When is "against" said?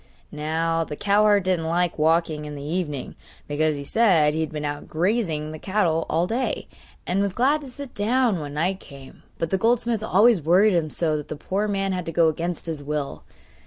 12.29-12.65